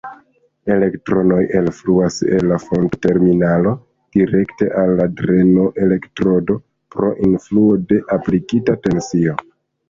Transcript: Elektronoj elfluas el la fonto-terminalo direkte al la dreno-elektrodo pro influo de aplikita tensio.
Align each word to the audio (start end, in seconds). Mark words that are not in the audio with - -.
Elektronoj 0.75 1.41
elfluas 1.57 2.15
el 2.37 2.47
la 2.51 2.57
fonto-terminalo 2.63 3.73
direkte 4.17 4.69
al 4.85 4.95
la 5.01 5.07
dreno-elektrodo 5.21 6.57
pro 6.97 7.13
influo 7.29 7.79
de 7.93 8.01
aplikita 8.19 8.79
tensio. 8.89 9.39